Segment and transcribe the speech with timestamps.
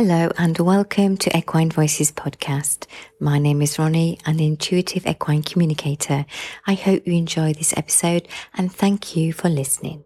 [0.00, 2.86] Hello and welcome to Equine Voices podcast.
[3.18, 6.24] My name is Ronnie, an intuitive equine communicator.
[6.68, 10.04] I hope you enjoy this episode and thank you for listening.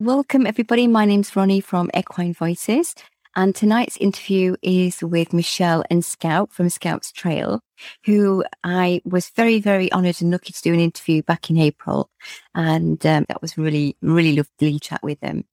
[0.00, 0.86] Welcome everybody.
[0.86, 2.94] My name's Ronnie from Equine Voices
[3.34, 7.60] and tonight's interview is with Michelle and Scout from Scout's Trail,
[8.06, 12.08] who I was very, very honoured and lucky to do an interview back in April.
[12.54, 15.44] And um, that was really, really lovely chat with them.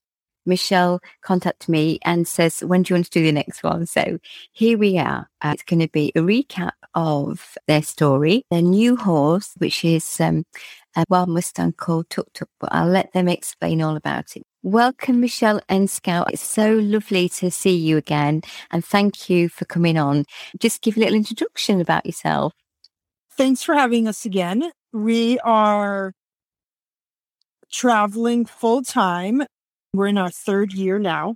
[0.46, 3.86] Michelle contacted me and says, when do you want to do the next one?
[3.86, 4.20] So
[4.52, 5.30] here we are.
[5.41, 10.20] Uh, it's going to be a recap of their story, their new horse, which is
[10.21, 10.45] um,
[10.95, 14.44] a wild Mustang called Tuk Tuk, but I'll let them explain all about it.
[14.62, 16.32] Welcome, Michelle and Scout.
[16.32, 18.41] It's so lovely to see you again.
[18.71, 20.26] And thank you for coming on.
[20.60, 22.54] Just give a little introduction about yourself.
[23.32, 24.71] Thanks for having us again.
[24.94, 26.13] We are
[27.71, 29.44] traveling full time
[29.94, 31.36] we're in our third year now.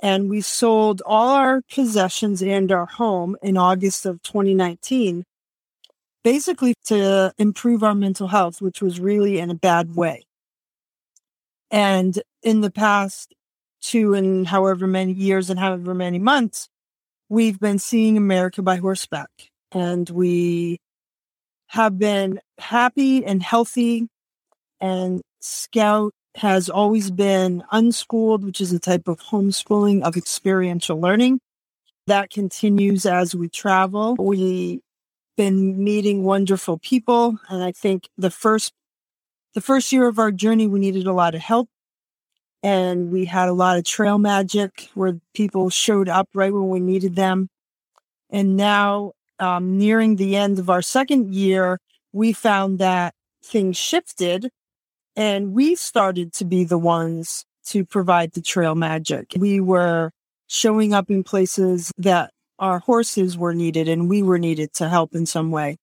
[0.00, 5.24] And we sold all our possessions and our home in August of 2019,
[6.22, 10.24] basically to improve our mental health, which was really in a bad way.
[11.70, 13.34] And in the past
[13.80, 16.68] two and however many years and however many months,
[17.28, 19.30] we've been seeing America by horseback.
[19.72, 20.78] And we
[21.68, 24.08] have been happy and healthy.
[24.80, 31.40] And Scout has always been unschooled, which is a type of homeschooling of experiential learning.
[32.06, 34.16] That continues as we travel.
[34.18, 34.80] We've
[35.36, 37.38] been meeting wonderful people.
[37.48, 38.72] And I think the first,
[39.54, 41.68] the first year of our journey, we needed a lot of help.
[42.62, 46.80] And we had a lot of trail magic where people showed up right when we
[46.80, 47.48] needed them.
[48.30, 51.78] And now, um, nearing the end of our second year,
[52.12, 54.50] we found that things shifted
[55.16, 59.32] and we started to be the ones to provide the trail magic.
[59.36, 60.12] We were
[60.46, 65.14] showing up in places that our horses were needed and we were needed to help
[65.14, 65.76] in some way.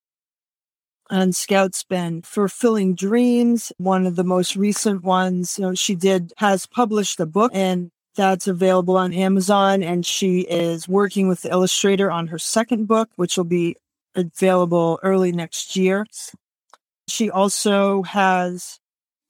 [1.09, 3.71] And Scout's been fulfilling dreams.
[3.77, 7.91] One of the most recent ones, you know, she did, has published a book and
[8.15, 9.83] that's available on Amazon.
[9.83, 13.75] And she is working with the illustrator on her second book, which will be
[14.15, 16.05] available early next year.
[17.07, 18.79] She also has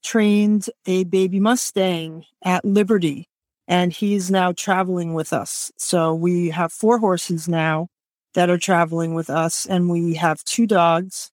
[0.03, 3.27] trained a baby Mustang at Liberty
[3.67, 5.71] and he's now traveling with us.
[5.77, 7.87] So we have four horses now
[8.33, 11.31] that are traveling with us and we have two dogs.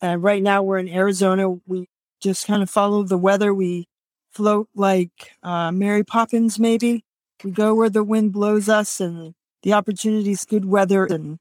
[0.00, 1.50] And right now we're in Arizona.
[1.66, 1.88] We
[2.20, 3.52] just kind of follow the weather.
[3.52, 3.88] We
[4.32, 7.04] float like uh, Mary Poppins, maybe.
[7.42, 11.38] We go where the wind blows us and the opportunity is good weather, and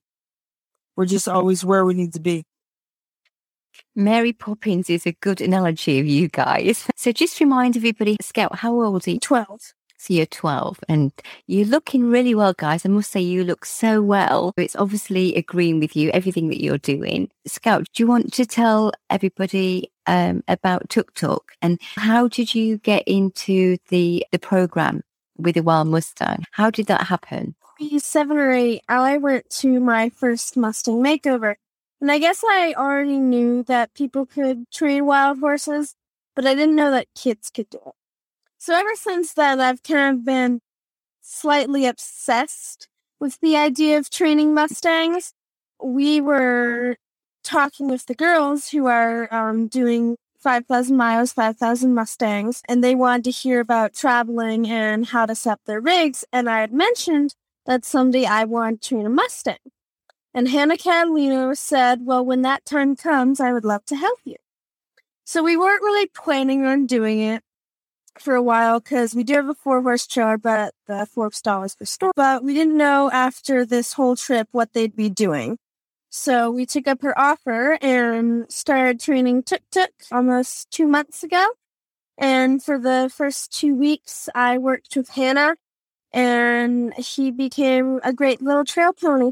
[0.95, 2.45] we're just always where we need to be.
[3.95, 6.87] Mary Poppins is a good analogy of you guys.
[7.03, 9.19] So just remind everybody, Scout, how old are you?
[9.19, 9.73] 12.
[9.97, 11.11] So you're 12 and
[11.47, 12.85] you're looking really well, guys.
[12.85, 14.53] I must say you look so well.
[14.55, 17.29] It's obviously agreeing with you, everything that you're doing.
[17.45, 22.77] Scout, do you want to tell everybody um, about Tuk Tuk and how did you
[22.77, 25.03] get into the, the program
[25.37, 26.45] with the Wild Mustang?
[26.51, 27.55] How did that happen?
[27.97, 31.55] Seven or eight, I went to my first Mustang makeover
[32.03, 35.95] and I guess I already knew that people could train wild horses,
[36.35, 37.93] but I didn't know that kids could do it.
[38.57, 40.59] So ever since then, I've kind of been
[41.21, 42.89] slightly obsessed
[43.21, 45.31] with the idea of training Mustangs.
[45.81, 46.97] We were
[47.41, 53.23] talking with the girls who are um, doing 5,000 miles, 5,000 Mustangs, and they wanted
[53.23, 56.25] to hear about traveling and how to set up their rigs.
[56.33, 57.33] And I had mentioned
[57.65, 59.55] that someday I want to train a Mustang.
[60.33, 64.35] And Hannah Catalino said, Well, when that time comes, I would love to help you.
[65.25, 67.43] So we weren't really planning on doing it
[68.19, 71.75] for a while because we do have a four horse trailer, but the Forbes dollars
[71.75, 72.11] per store.
[72.15, 75.57] But we didn't know after this whole trip what they'd be doing.
[76.09, 81.47] So we took up her offer and started training Tuk Tuk almost two months ago.
[82.17, 85.55] And for the first two weeks, I worked with Hannah
[86.11, 89.31] and he became a great little trail pony.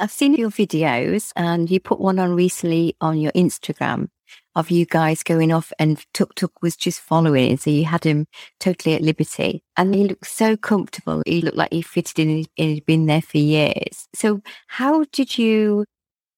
[0.00, 4.08] I've seen your videos and you put one on recently on your Instagram
[4.54, 7.56] of you guys going off and Tuk Tuk was just following.
[7.56, 8.26] So you had him
[8.60, 11.22] totally at liberty and he looked so comfortable.
[11.26, 14.08] He looked like he fitted in and he'd been there for years.
[14.14, 15.84] So how did you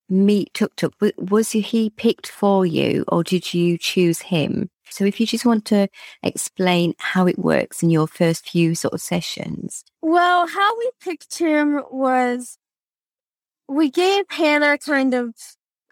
[0.09, 0.95] meet Tuk Tuk?
[1.19, 4.69] Was he picked for you or did you choose him?
[4.91, 5.89] So if you just want to
[6.23, 9.85] explain how it works in your first few sort of sessions.
[10.03, 12.59] Well, how we picked him was
[13.69, 15.35] we gave Hannah kind of,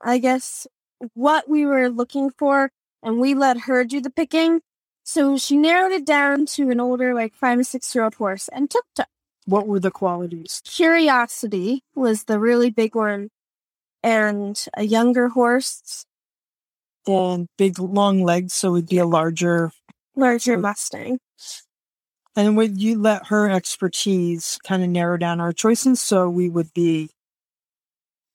[0.02, 0.66] I guess,
[1.14, 2.70] what we were looking for,
[3.02, 4.60] and we let her do the picking.
[5.04, 8.48] So she narrowed it down to an older, like five or six year old horse
[8.52, 9.06] and Tuk.
[9.46, 10.62] What were the qualities?
[10.64, 13.30] Curiosity was the really big one,
[14.02, 16.04] and a younger horse,
[17.06, 19.72] And big, long legs, so it'd be a larger.
[20.14, 21.18] larger Mustang.
[22.36, 26.72] And would you let her expertise kind of narrow down our choices so we would
[26.72, 27.10] be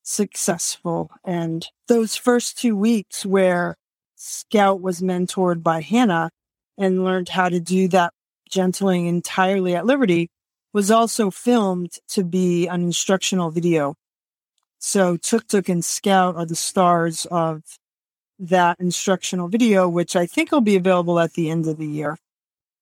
[0.07, 1.11] successful?
[1.23, 3.75] And those first two weeks where
[4.15, 6.31] Scout was mentored by Hannah
[6.77, 8.13] and learned how to do that
[8.49, 10.29] gentling entirely at Liberty
[10.73, 13.95] was also filmed to be an instructional video.
[14.79, 17.63] So Tuk Tuk and Scout are the stars of
[18.39, 22.17] that instructional video, which I think will be available at the end of the year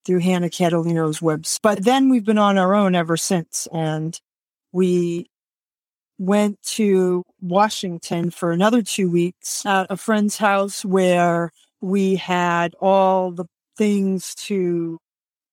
[0.05, 1.59] through Hannah Catalino's webs.
[1.63, 3.67] But then we've been on our own ever since.
[3.71, 4.19] And
[4.71, 5.29] we
[6.17, 11.51] went to Washington for another two weeks at a friend's house where
[11.81, 13.45] we had all the
[13.77, 14.97] things to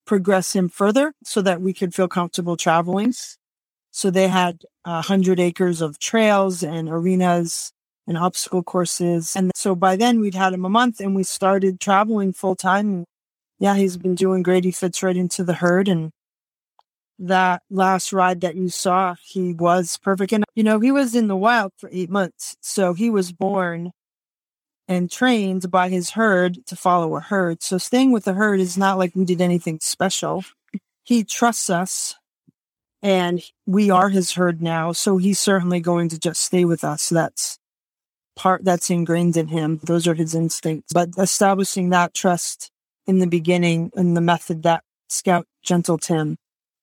[0.07, 3.13] progress him further so that we could feel comfortable traveling.
[3.91, 7.73] So they had a hundred acres of trails and arenas
[8.07, 9.37] and obstacle courses.
[9.37, 13.05] And so by then we'd had him a month and we started traveling full time.
[13.59, 14.65] Yeah, he's been doing great.
[14.65, 15.89] He fits right into the herd.
[15.89, 16.11] And
[17.23, 20.33] that last ride that you saw, he was perfect.
[20.33, 22.57] And, you know, he was in the wild for eight months.
[22.61, 23.93] So he was born
[24.89, 27.63] and trained by his herd to follow a herd.
[27.63, 30.45] So staying with the herd is not like we did anything special.
[31.05, 32.17] He trusts us
[33.03, 34.93] and we are his herd now.
[34.93, 37.09] So he's certainly going to just stay with us.
[37.09, 37.59] That's
[38.35, 39.81] part that's ingrained in him.
[39.85, 40.93] Those are his instincts.
[40.93, 42.71] But establishing that trust
[43.07, 46.37] in the beginning and the method that Scout Gentle Tim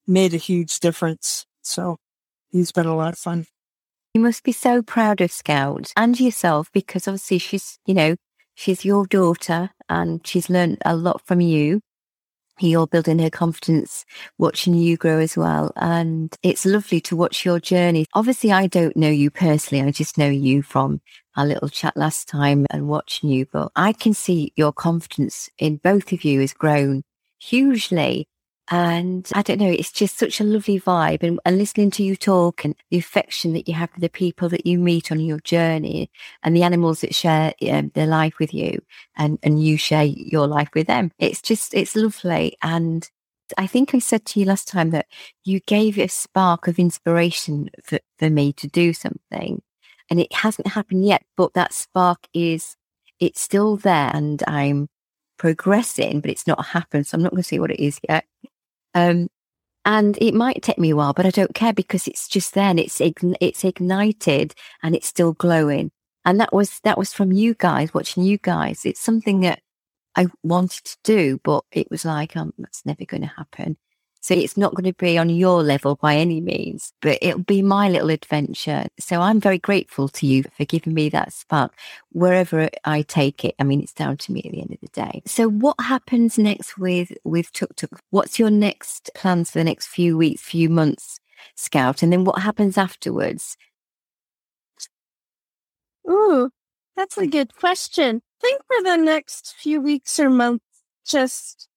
[0.10, 1.46] made a huge difference.
[1.62, 1.98] So
[2.50, 3.46] he's been a lot of fun.
[4.14, 8.16] You must be so proud of Scout and yourself because obviously she's, you know,
[8.56, 11.82] she's your daughter and she's learned a lot from you.
[12.60, 14.06] You're building her confidence,
[14.38, 15.72] watching you grow as well.
[15.78, 18.06] And it's lovely to watch your journey.
[18.14, 19.88] Obviously, I don't know you personally.
[19.88, 21.00] I just know you from
[21.38, 25.78] our little chat last time and watching you, but I can see your confidence in
[25.78, 27.04] both of you has grown
[27.40, 28.28] hugely.
[28.72, 31.24] And I don't know, it's just such a lovely vibe.
[31.24, 34.48] And, and listening to you talk and the affection that you have for the people
[34.50, 36.12] that you meet on your journey
[36.44, 38.80] and the animals that share um, their life with you
[39.18, 41.12] and, and you share your life with them.
[41.18, 42.58] It's just, it's lovely.
[42.62, 43.10] And
[43.58, 45.08] I think I said to you last time that
[45.44, 49.64] you gave a spark of inspiration for, for me to do something.
[50.12, 52.76] And it hasn't happened yet, but that spark is,
[53.20, 54.90] it's still there and I'm
[55.38, 57.08] progressing, but it's not happened.
[57.08, 58.26] So I'm not going to say what it is yet.
[58.94, 59.30] Um,
[59.86, 62.70] and it might take me a while, but I don't care because it's just there
[62.70, 64.54] and it's ign- it's ignited
[64.84, 65.92] and it's still glowing.
[66.26, 68.86] And that was that was from you guys watching you guys.
[68.86, 69.62] It's something that
[70.16, 73.78] I wanted to do, but it was like um, that's never going to happen.
[74.22, 77.62] So it's not going to be on your level by any means, but it'll be
[77.62, 78.86] my little adventure.
[79.00, 81.74] So I'm very grateful to you for giving me that spark
[82.12, 83.56] wherever I take it.
[83.60, 85.22] I mean, it's down to me at the end of the day.
[85.26, 88.00] So what happens next with, with Tuk Tuk?
[88.10, 91.20] What's your next plans for the next few weeks, few months,
[91.56, 92.04] Scout?
[92.04, 93.56] And then what happens afterwards?
[96.10, 96.50] Ooh,
[96.98, 98.22] that's a good question.
[98.42, 100.66] I think for the next few weeks or months,
[101.06, 101.69] just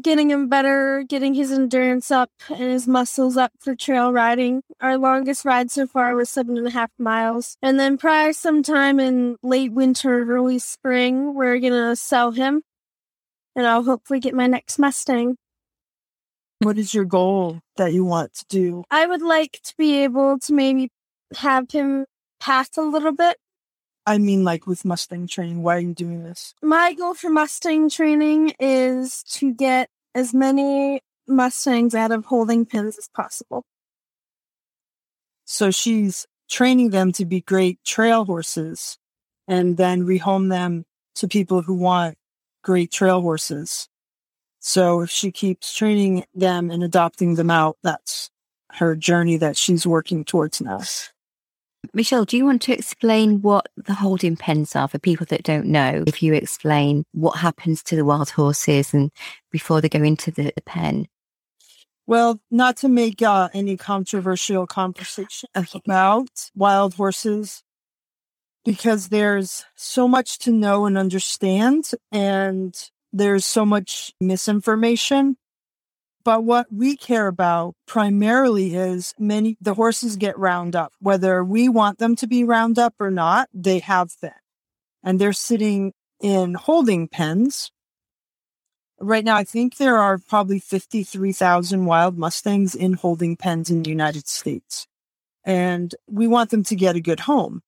[0.00, 4.62] getting him better, getting his endurance up and his muscles up for trail riding.
[4.80, 7.56] Our longest ride so far was seven and a half miles.
[7.62, 12.62] And then prior sometime in late winter, early spring, we're gonna sell him.
[13.54, 15.36] And I'll hopefully get my next Mustang.
[16.60, 18.84] What is your goal that you want to do?
[18.90, 20.90] I would like to be able to maybe
[21.36, 22.06] have him
[22.40, 23.36] pass a little bit.
[24.06, 26.54] I mean, like with Mustang training, why are you doing this?
[26.62, 32.98] My goal for Mustang training is to get as many Mustangs out of holding pens
[32.98, 33.64] as possible.
[35.44, 38.98] So she's training them to be great trail horses
[39.48, 40.84] and then rehome them
[41.16, 42.16] to people who want
[42.62, 43.88] great trail horses.
[44.60, 48.30] So if she keeps training them and adopting them out, that's
[48.72, 50.80] her journey that she's working towards now.
[51.94, 55.66] Michelle, do you want to explain what the holding pens are for people that don't
[55.66, 56.04] know?
[56.06, 59.10] If you explain what happens to the wild horses and
[59.50, 61.06] before they go into the, pen.
[62.06, 65.80] Well, not to make uh, any controversial conversation Okay.
[65.84, 67.62] about wild horses,
[68.64, 72.74] because there's so much to know and understand, and
[73.12, 75.36] there's so much misinformation.
[76.24, 81.68] But what we care about primarily is many, the horses get round up, whether we
[81.68, 84.30] want them to be round up or not, they have been.
[85.02, 87.72] And they're sitting in holding pens
[89.02, 93.90] Right now, I think there are probably 53,000 wild Mustangs in holding pens in the
[93.90, 94.86] United States.
[95.44, 97.62] And we want them to get a good home.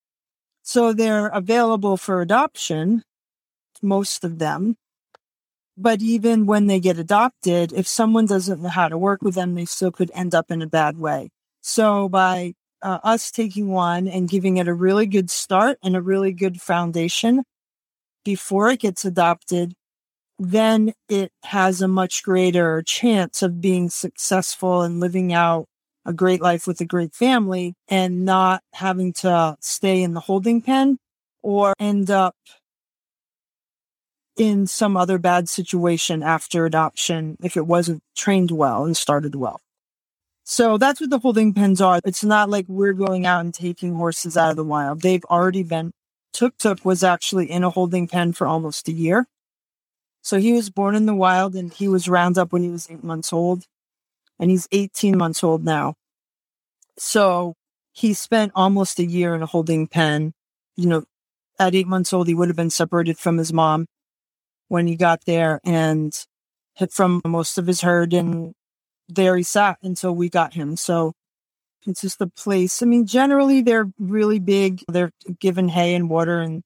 [0.63, 3.03] So they're available for adoption,
[3.83, 4.77] most of them.
[5.77, 9.55] But even when they get adopted, if someone doesn't know how to work with them,
[9.55, 11.31] they still could end up in a bad way.
[11.63, 16.03] So by uh, us taking one and giving it a really good start and a
[16.03, 17.45] really good foundation
[18.25, 19.75] before it gets adopted,
[20.39, 25.67] then it has a much greater chance of being successful and living out
[26.05, 30.61] a great life with a great family and not having to stay in the holding
[30.61, 30.99] pen
[31.43, 32.37] or end up
[34.37, 39.61] in some other bad situation after adoption if it wasn't trained well and started well.
[40.45, 42.01] So that's what the holding pens are.
[42.05, 45.01] It's not like we're going out and taking horses out of the wild.
[45.01, 45.93] They've already been.
[46.33, 49.27] Tuk Tuk was actually in a holding pen for almost a year.
[50.21, 52.91] So he was born in the wild and he was round up when he was
[52.91, 53.65] eight months old.
[54.39, 55.95] And he's 18 months old now.
[56.99, 57.55] So
[57.93, 60.35] he spent almost a year in a holding pen.
[60.77, 61.05] You know,
[61.59, 63.87] at eight months old, he would have been separated from his mom
[64.69, 66.13] when he got there and
[66.75, 68.13] hit from most of his herd.
[68.13, 68.55] And
[69.09, 70.77] there he sat until we got him.
[70.77, 71.13] So
[71.87, 72.83] it's just a place.
[72.83, 74.83] I mean, generally, they're really big.
[74.89, 76.63] They're given hay and water and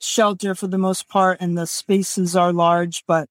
[0.00, 3.28] shelter for the most part, and the spaces are large, but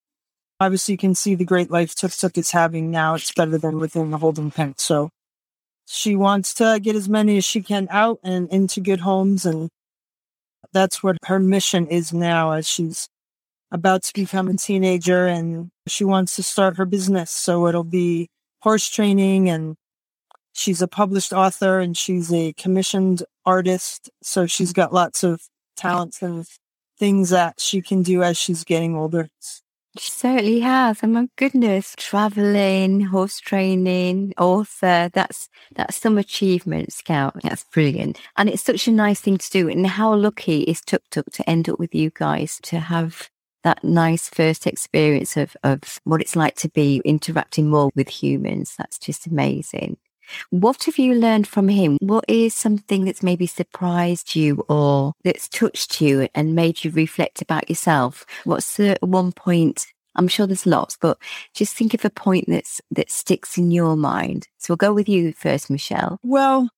[0.59, 3.15] obviously you can see the great life Tuk Tuk is having now.
[3.15, 4.75] It's better than within the holding pen.
[4.77, 5.09] So
[5.85, 9.45] she wants to get as many as she can out and into good homes.
[9.45, 9.69] And
[10.73, 13.07] that's what her mission is now as she's
[13.71, 17.31] about to become a teenager and she wants to start her business.
[17.31, 18.29] So it'll be
[18.61, 19.75] horse training and
[20.53, 24.09] she's a published author and she's a commissioned artist.
[24.23, 25.41] So she's got lots of
[25.75, 26.47] talents and
[26.97, 29.29] things that she can do as she's getting older.
[29.97, 30.99] She certainly has.
[31.03, 35.09] Oh my goodness, traveling, horse training, author.
[35.13, 37.37] That's that's some achievement, Scout.
[37.41, 38.19] That's brilliant.
[38.35, 39.69] And it's such a nice thing to do.
[39.69, 43.29] And how lucky is Tuk Tuk to end up with you guys to have
[43.65, 48.75] that nice first experience of, of what it's like to be interacting more with humans.
[48.77, 49.97] That's just amazing.
[50.51, 51.97] What have you learned from him?
[51.99, 57.41] What is something that's maybe surprised you or that's touched you and made you reflect
[57.41, 58.25] about yourself?
[58.43, 59.87] What's the one point?
[60.15, 61.17] I'm sure there's lots, but
[61.53, 64.47] just think of a point that's that sticks in your mind.
[64.59, 66.19] So we'll go with you first, Michelle.
[66.23, 66.69] Well,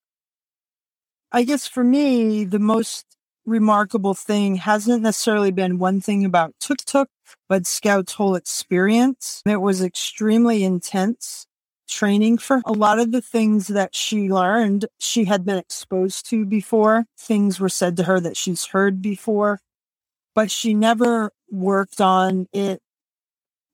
[1.34, 3.16] I guess for me, the most
[3.47, 7.09] remarkable thing hasn't necessarily been one thing about Tuk Tuk,
[7.49, 9.41] but Scout's whole experience.
[9.45, 11.47] It was extremely intense
[11.87, 16.45] training for a lot of the things that she learned, she had been exposed to
[16.45, 17.05] before.
[17.17, 19.59] Things were said to her that she's heard before,
[20.35, 22.81] but she never worked on it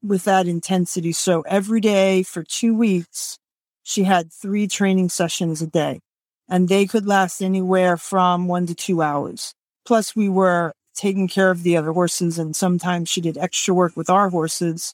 [0.03, 1.11] with that intensity.
[1.11, 3.39] So every day for two weeks,
[3.81, 5.99] she had three training sessions a day
[6.47, 9.55] and they could last anywhere from one to two hours.
[9.85, 13.97] Plus we were taking care of the other horses and sometimes she did extra work
[13.97, 14.93] with our horses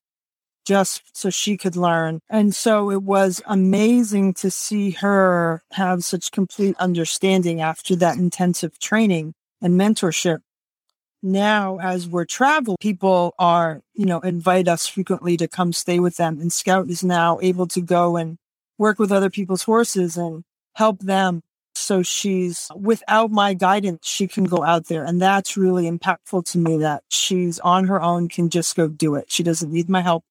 [0.65, 2.19] just so she could learn.
[2.29, 8.77] And so it was amazing to see her have such complete understanding after that intensive
[8.79, 10.39] training and mentorship.
[11.21, 16.15] Now, as we're traveling, people are, you know, invite us frequently to come stay with
[16.15, 16.39] them.
[16.39, 18.37] And Scout is now able to go and
[18.77, 20.43] work with other people's horses and
[20.75, 21.41] help them.
[21.79, 25.03] So she's without my guidance, she can go out there.
[25.03, 29.15] And that's really impactful to me that she's on her own, can just go do
[29.15, 29.31] it.
[29.31, 30.23] She doesn't need my help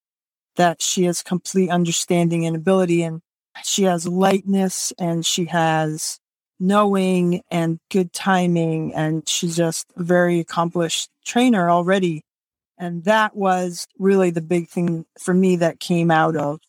[0.56, 3.22] that she has complete understanding and ability and
[3.64, 6.18] she has lightness and she has
[6.60, 12.24] knowing and good timing and she's just a very accomplished trainer already
[12.76, 16.60] and that was really the big thing for me that came out of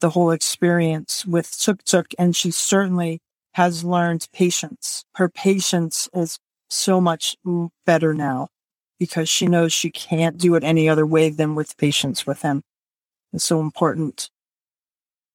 [0.00, 3.20] the whole experience with Tuk Tuk and she certainly
[3.54, 6.38] has learned patience her patience is
[6.70, 7.36] so much
[7.86, 8.48] better now
[8.98, 12.62] because she knows she can't do it any other way than with patience with him
[13.32, 14.30] It's so important.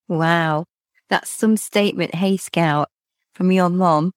[0.08, 0.66] Wow.
[1.10, 2.90] That's some statement, hey, Scout,
[3.34, 4.12] from your mom.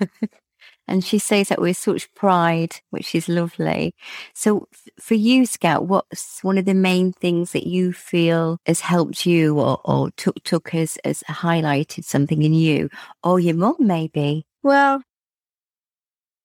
[0.88, 3.94] and she says that with such pride, which is lovely.
[4.34, 9.24] So, for you, Scout, what's one of the main things that you feel has helped
[9.24, 12.88] you or, or Tuk Tuk has, highlighted something in you
[13.22, 14.44] or your mom, maybe?
[14.62, 15.02] Well,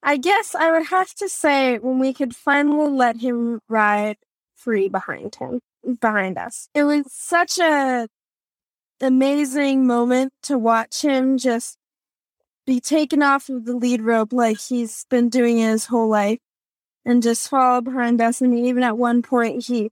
[0.03, 4.17] I guess I would have to say when we could finally let him ride
[4.56, 5.62] free behind him
[6.00, 6.70] behind us.
[6.74, 8.08] It was such a
[9.01, 11.77] amazing moment to watch him just
[12.68, 16.40] be taken off of the lead rope like he's been doing his whole life
[17.06, 18.42] and just follow behind us.
[18.42, 19.90] I mean, even at one point, he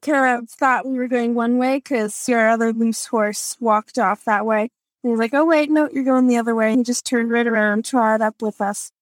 [0.00, 4.24] kind of thought we were going one way because your other loose horse walked off
[4.24, 4.70] that way.
[5.02, 6.70] And he's like, oh, wait, no, you're going the other way.
[6.70, 8.92] And he just turned right around and trotted up with us.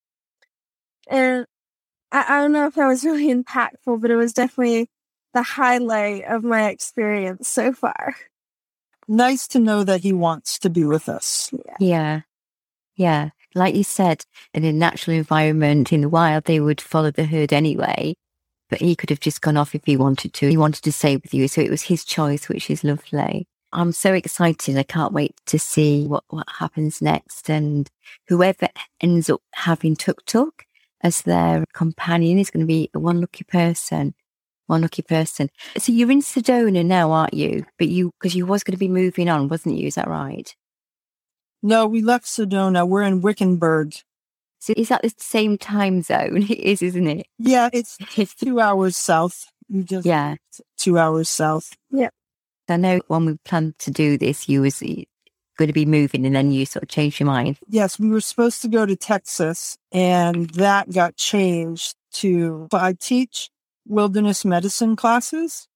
[1.06, 1.44] And
[2.10, 4.88] I, I don't know if that was really impactful, but it was definitely
[5.34, 8.16] the highlight of my experience so far.
[9.06, 11.50] Nice to know that he wants to be with us.
[11.52, 11.76] Yeah.
[11.80, 12.20] Yeah.
[12.98, 13.30] Yeah.
[13.54, 17.52] Like you said, in a natural environment in the wild, they would follow the herd
[17.52, 18.14] anyway.
[18.68, 20.48] But he could have just gone off if he wanted to.
[20.48, 21.48] He wanted to stay with you.
[21.48, 23.46] So it was his choice, which is lovely.
[23.72, 24.76] I'm so excited.
[24.76, 27.48] I can't wait to see what, what happens next.
[27.48, 27.88] And
[28.28, 28.68] whoever
[29.00, 30.64] ends up having Tuk Tuk
[31.02, 34.14] as their companion is going to be one lucky person.
[34.66, 35.48] One lucky person.
[35.78, 37.64] So you're in Sedona now, aren't you?
[37.78, 39.86] But you, because you was going to be moving on, wasn't you?
[39.86, 40.54] Is that right?
[41.62, 42.86] No, we left Sedona.
[42.86, 43.94] We're in Wickenburg.
[44.60, 46.42] So is that the same time zone?
[46.50, 47.26] It is, isn't it?
[47.38, 49.46] Yeah, it's, it's two hours south.
[49.68, 50.36] We just yeah,
[50.76, 51.76] two hours south.
[51.90, 52.10] Yeah.
[52.68, 55.04] I know when we planned to do this, you was eh,
[55.56, 57.58] going to be moving and then you sort of changed your mind.
[57.66, 63.50] Yes, we were supposed to go to Texas and that got changed to, I teach
[63.86, 65.66] wilderness medicine classes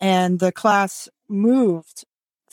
[0.00, 2.04] and the class moved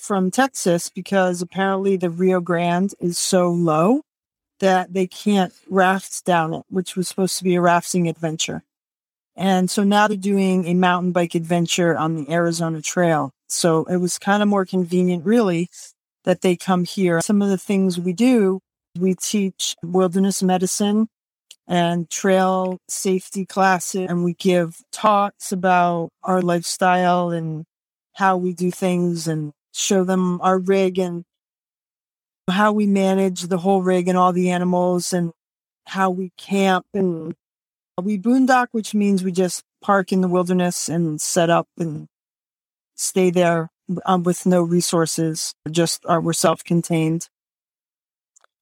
[0.05, 4.01] from Texas because apparently the Rio Grande is so low
[4.59, 8.63] that they can't raft down it, which was supposed to be a rafting adventure.
[9.35, 13.31] And so now they're doing a mountain bike adventure on the Arizona Trail.
[13.47, 15.69] So it was kind of more convenient, really,
[16.23, 17.21] that they come here.
[17.21, 18.61] Some of the things we do,
[18.97, 21.07] we teach wilderness medicine
[21.67, 27.65] and trail safety classes, and we give talks about our lifestyle and
[28.13, 31.25] how we do things and show them our rig and
[32.49, 35.31] how we manage the whole rig and all the animals and
[35.87, 37.35] how we camp and
[38.01, 42.07] we boondock, which means we just park in the wilderness and set up and
[42.95, 43.69] stay there
[44.05, 47.27] um, with no resources, just are, we're self-contained.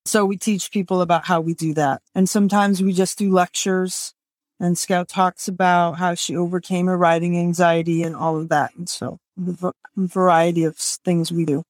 [0.06, 2.02] So we teach people about how we do that.
[2.14, 4.14] And sometimes we just do lectures
[4.60, 8.76] and Scout talks about how she overcame her riding anxiety and all of that.
[8.76, 11.64] And so the variety of things we do.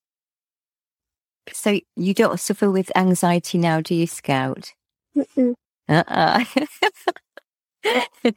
[1.52, 4.74] So you don't suffer with anxiety now, do you, Scout?
[5.90, 6.46] Uh-uh.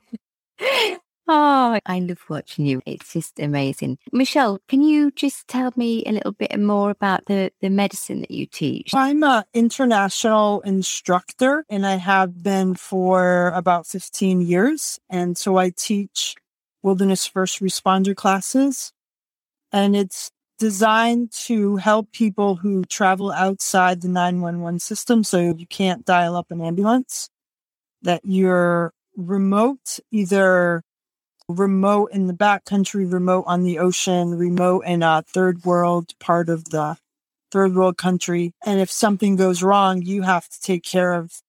[1.28, 2.82] Oh, I love watching you.
[2.86, 3.98] It's just amazing.
[4.12, 8.30] Michelle, can you just tell me a little bit more about the, the medicine that
[8.30, 8.94] you teach?
[8.94, 15.00] I'm an international instructor and I have been for about 15 years.
[15.10, 16.36] And so I teach
[16.82, 18.92] wilderness first responder classes.
[19.76, 25.22] And it's designed to help people who travel outside the 911 system.
[25.22, 27.28] So you can't dial up an ambulance,
[28.00, 30.82] that you're remote, either
[31.46, 36.70] remote in the backcountry, remote on the ocean, remote in a third world part of
[36.70, 36.96] the
[37.50, 38.54] third world country.
[38.64, 41.42] And if something goes wrong, you have to take care of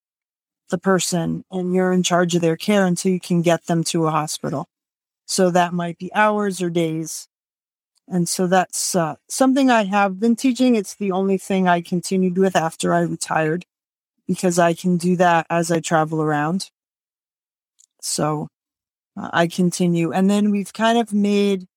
[0.70, 4.06] the person and you're in charge of their care until you can get them to
[4.06, 4.68] a hospital.
[5.26, 7.30] So that might be hours or days.
[8.08, 10.76] And so that's uh, something I have been teaching.
[10.76, 13.66] It's the only thing I continued with after I retired
[14.28, 16.70] because I can do that as I travel around.
[18.02, 18.48] So
[19.18, 20.12] uh, I continue.
[20.12, 21.68] And then we've kind of made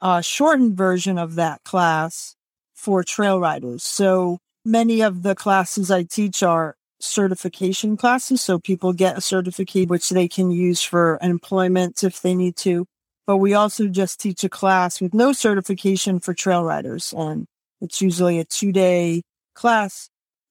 [0.00, 2.36] a shortened version of that class
[2.74, 3.82] for trail riders.
[3.82, 8.40] So many of the classes I teach are certification classes.
[8.40, 12.86] So people get a certificate, which they can use for employment if they need to.
[13.28, 17.12] But we also just teach a class with no certification for trail riders.
[17.14, 17.46] And
[17.78, 19.20] it's usually a two day
[19.54, 20.08] class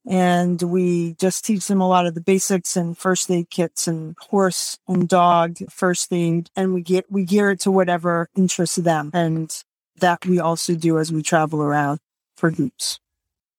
[0.07, 4.15] and we just teach them a lot of the basics and first aid kits and
[4.29, 9.09] horse and dog first aid and we get we gear it to whatever interests them
[9.11, 9.63] and
[9.97, 11.99] that we also do as we travel around
[12.35, 12.99] for groups.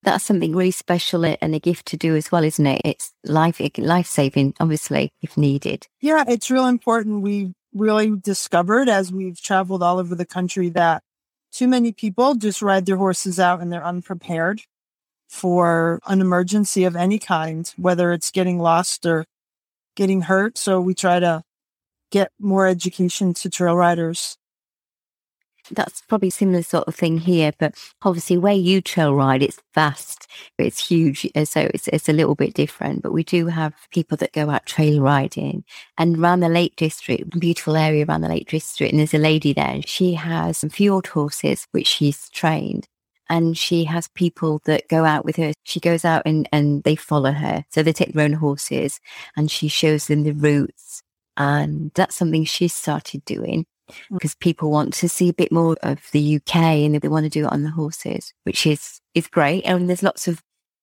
[0.04, 2.83] That's something really special and a gift to do as well isn't it?
[2.85, 5.88] It's life life saving obviously if needed.
[6.00, 7.22] Yeah it's real important.
[7.22, 11.02] We really discovered as we've traveled all over the country that
[11.52, 14.62] too many people just ride their horses out and they're unprepared
[15.28, 19.24] for an emergency of any kind, whether it's getting lost or
[19.96, 20.57] getting hurt.
[20.57, 21.42] So we try to
[22.11, 24.38] get more education to trail riders.
[25.70, 30.26] That's probably similar sort of thing here, but obviously where you trail ride, it's vast,
[30.59, 33.02] it's huge, uh, so it's it's a little bit different.
[33.02, 35.64] But we do have people that go out trail riding,
[35.98, 39.52] and around the Lake District, beautiful area around the Lake District, and there's a lady
[39.52, 39.81] there.
[39.87, 42.88] She has some fjord horses which she's trained,
[43.28, 45.52] and she has people that go out with her.
[45.64, 47.64] She goes out and, and they follow her.
[47.70, 49.00] So they take their own horses
[49.37, 51.02] and she shows them the routes.
[51.37, 53.66] And that's something she started doing.
[54.11, 57.31] Because people want to see a bit more of the UK and they want to
[57.31, 59.64] do it on the horses, which is is great.
[59.64, 60.42] And there's lots of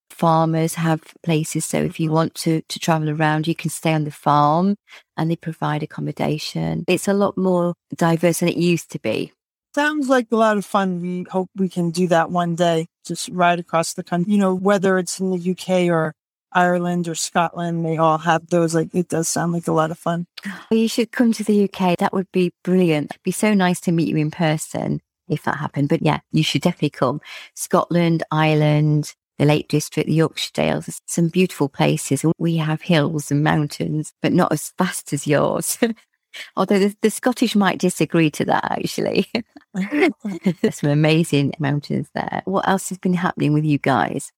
[0.10, 1.66] farmers have places.
[1.66, 4.76] So if you want to to travel around, you can stay on the farm
[5.18, 6.86] and they provide accommodation.
[6.88, 9.32] It's a lot more diverse than it used to be.
[9.76, 11.02] Sounds like a lot of fun.
[11.02, 12.88] We hope we can do that one day.
[13.06, 14.32] Just ride across the country.
[14.32, 16.14] You know, whether it's in the UK or
[16.56, 18.74] Ireland or Scotland, they all have those.
[18.74, 20.26] Like it does sound like a lot of fun.
[20.72, 21.98] Well, you should come to the UK.
[21.98, 23.12] That would be brilliant.
[23.12, 25.90] It'd be so nice to meet you in person if that happened.
[25.90, 27.22] But yeah, you should definitely come.
[27.54, 32.26] Scotland, Ireland, the Lake District, the Yorkshire Dales, some beautiful places.
[32.38, 35.78] We have hills and mountains, but not as fast as yours.
[36.58, 39.28] Although the, the, Scottish might disagree to that, actually.
[40.62, 42.42] There's some amazing mountains there.
[42.46, 44.32] What else has been happening with you guys?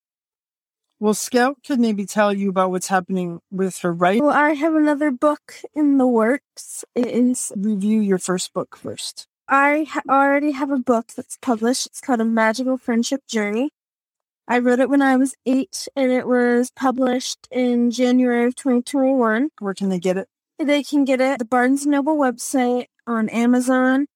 [1.00, 4.24] Well, Scout could maybe tell you about what's happening with her writing.
[4.24, 6.84] Well, I have another book in the works.
[6.96, 9.28] It is review your first book first.
[9.48, 11.86] I ha- already have a book that's published.
[11.86, 13.70] It's called A Magical Friendship Journey.
[14.48, 19.50] I wrote it when I was eight, and it was published in January of 2021.
[19.60, 20.28] Where can they get it?
[20.58, 24.08] They can get it the Barnes Noble website, on Amazon,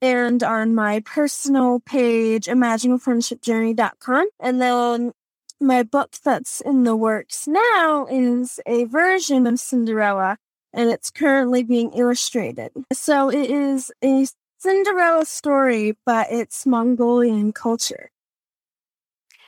[0.00, 4.28] and on my personal page, amagicalfriendshipjourney.com.
[4.40, 5.12] And then
[5.60, 10.38] my book that's in the works now is a version of Cinderella,
[10.72, 12.70] and it's currently being illustrated.
[12.92, 14.26] So it is a
[14.58, 18.10] Cinderella story, but it's Mongolian culture.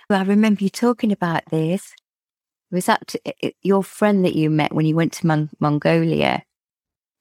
[0.09, 1.95] Well, I remember you talking about this.
[2.73, 3.15] Was that
[3.63, 6.43] your friend that you met when you went to Mon- Mongolia?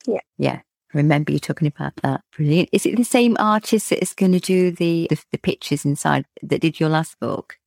[0.06, 0.22] Yeah.
[0.38, 0.62] Yeah.
[0.94, 2.22] I remember you talking about that.
[2.36, 2.70] Brilliant.
[2.72, 6.26] Is it the same artist that is going to do the, the, the pictures inside
[6.42, 7.58] that did your last book?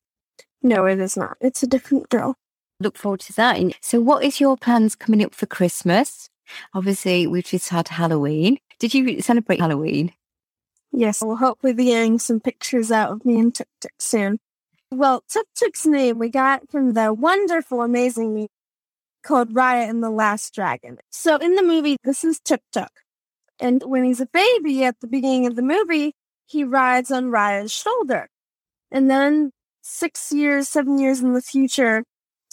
[0.62, 1.36] No, it is not.
[1.40, 2.36] It's a different girl.
[2.78, 3.60] Look forward to that.
[3.80, 6.28] So, what is your plans coming up for Christmas?
[6.74, 8.58] Obviously, we've just had Halloween.
[8.78, 10.12] Did you celebrate Halloween?
[10.92, 14.38] Yes, we'll hopefully be getting some pictures out of me and Tuk Tuk soon.
[14.90, 18.48] Well, Tuk Tuk's name we got from the wonderful, amazing movie
[19.22, 20.98] called Raya and the Last Dragon.
[21.10, 22.90] So, in the movie, this is Tuk Tuk.
[23.58, 26.14] And when he's a baby at the beginning of the movie,
[26.46, 28.28] he rides on Raya's shoulder.
[28.90, 32.04] And then six years, seven years in the future,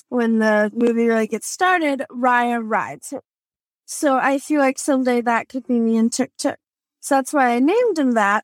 [0.09, 3.13] when the movie really gets started, Raya rides.
[3.85, 6.57] So I feel like someday that could be me and Tuk Tuk.
[6.99, 8.43] So that's why I named him that.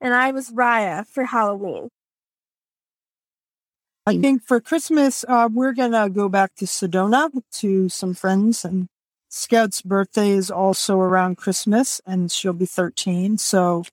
[0.00, 1.88] And I was Raya for Halloween.
[4.06, 8.64] I think for Christmas, uh, we're going to go back to Sedona to some friends.
[8.64, 8.88] And
[9.28, 13.36] Scout's birthday is also around Christmas, and she'll be 13.
[13.36, 13.84] So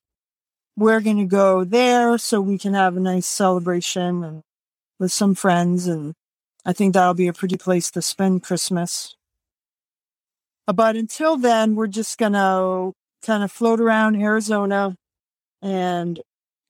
[0.77, 4.43] we're going to go there so we can have a nice celebration and
[4.99, 5.87] with some friends.
[5.87, 6.13] And
[6.65, 9.15] I think that'll be a pretty place to spend Christmas.
[10.67, 14.95] But until then, we're just going to kind of float around Arizona
[15.61, 16.19] and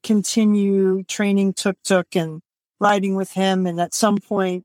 [0.04, 2.42] continue training tuk tuk and
[2.80, 3.66] riding with him.
[3.66, 4.64] And at some point,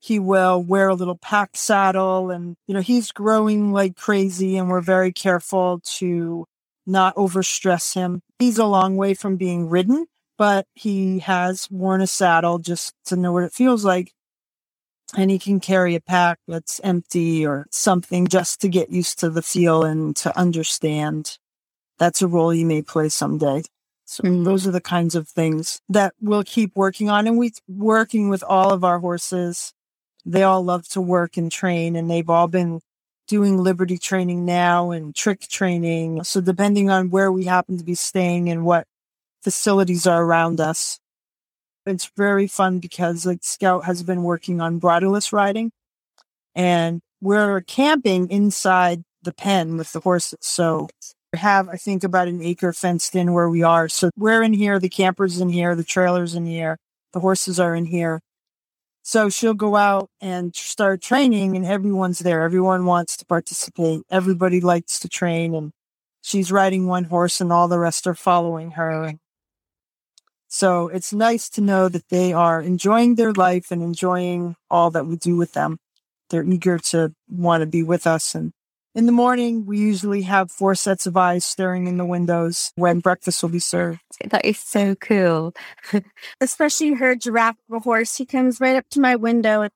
[0.00, 4.68] he will wear a little pack saddle and, you know, he's growing like crazy and
[4.68, 6.44] we're very careful to
[6.86, 8.22] not overstress him.
[8.38, 10.06] He's a long way from being ridden,
[10.38, 14.12] but he has worn a saddle just to know what it feels like.
[15.16, 19.28] And he can carry a pack that's empty or something just to get used to
[19.28, 21.38] the feel and to understand
[21.98, 23.62] that's a role he may play someday.
[24.04, 24.44] So mm-hmm.
[24.44, 27.26] those are the kinds of things that we'll keep working on.
[27.26, 29.72] And we working with all of our horses.
[30.24, 32.80] They all love to work and train and they've all been
[33.28, 36.24] doing liberty training now and trick training.
[36.24, 38.86] So depending on where we happen to be staying and what
[39.42, 40.98] facilities are around us,
[41.86, 45.72] it's very fun because like Scout has been working on bridleless riding
[46.54, 50.38] and we're camping inside the pen with the horses.
[50.42, 50.88] So
[51.32, 53.88] we have, I think, about an acre fenced in where we are.
[53.88, 56.76] So we're in here, the campers in here, the trailers in here,
[57.12, 58.20] the horses are in here.
[59.02, 62.42] So she'll go out and start training and everyone's there.
[62.42, 64.02] Everyone wants to participate.
[64.10, 65.72] Everybody likes to train and
[66.22, 69.14] she's riding one horse and all the rest are following her.
[70.46, 75.06] So it's nice to know that they are enjoying their life and enjoying all that
[75.06, 75.78] we do with them.
[76.30, 78.52] They're eager to want to be with us and
[78.94, 83.00] in the morning, we usually have four sets of eyes staring in the windows when
[83.00, 84.00] breakfast will be served.
[84.30, 85.52] That is so cool.
[86.40, 88.16] Especially her giraffe A horse.
[88.16, 89.72] He comes right up to my window and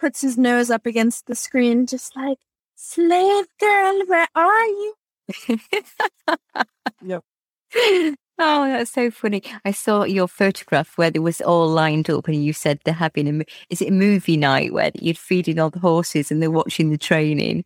[0.00, 2.38] puts his nose up against the screen, just like,
[2.76, 4.94] slave girl, where are you?
[7.02, 7.24] yep.
[8.38, 9.42] Oh, that's so funny.
[9.64, 13.42] I saw your photograph where it was all lined up and you said they're having
[13.42, 16.90] a, is it a movie night where you're feeding all the horses and they're watching
[16.90, 17.64] the training?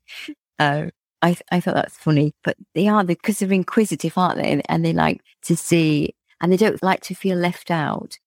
[0.59, 0.90] Oh,
[1.23, 4.62] I, I thought that's funny, but they are because they're inquisitive, aren't they?
[4.68, 8.18] And they like to see, and they don't like to feel left out.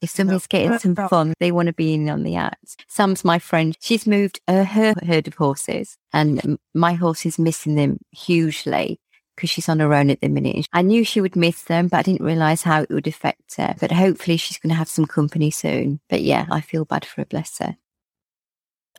[0.00, 2.84] If somebody's getting some fun, they want to be in on the act.
[2.86, 3.76] Sam's my friend.
[3.80, 9.00] She's moved uh, her herd of horses, and my horse is missing them hugely
[9.34, 10.66] because she's on her own at the minute.
[10.72, 13.74] I knew she would miss them, but I didn't realize how it would affect her.
[13.80, 16.00] But hopefully, she's going to have some company soon.
[16.08, 17.76] But yeah, I feel bad for her, bless her.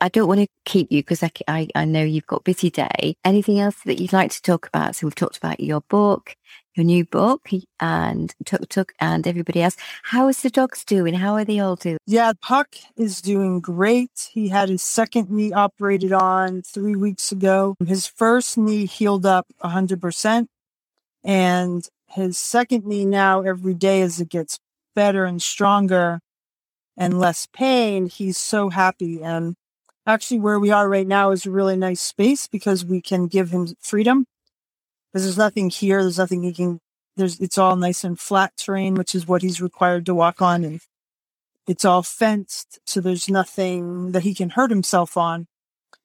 [0.00, 3.16] I don't want to keep you because I, I, I, know you've got busy day.
[3.24, 4.96] Anything else that you'd like to talk about?
[4.96, 6.34] So we've talked about your book,
[6.74, 7.48] your new book,
[7.80, 9.76] and Tuk Tuk and everybody else.
[10.04, 11.14] How is the dogs doing?
[11.14, 11.98] How are they all doing?
[12.06, 14.30] Yeah, Puck is doing great.
[14.32, 17.74] He had his second knee operated on three weeks ago.
[17.86, 20.46] His first knee healed up 100%.
[21.22, 24.58] And his second knee now, every day as it gets
[24.96, 26.20] better and stronger
[26.96, 29.22] and less pain, he's so happy.
[29.22, 29.54] And
[30.10, 33.50] actually where we are right now is a really nice space because we can give
[33.50, 34.26] him freedom.
[35.12, 36.80] Because there's nothing here there's nothing he can
[37.16, 40.64] there's it's all nice and flat terrain which is what he's required to walk on
[40.64, 40.80] and
[41.66, 45.46] it's all fenced so there's nothing that he can hurt himself on.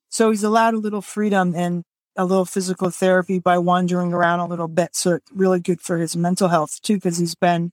[0.09, 1.83] So he's allowed a little freedom and
[2.15, 5.97] a little physical therapy by wandering around a little bit so it's really good for
[5.97, 7.71] his mental health too because he's been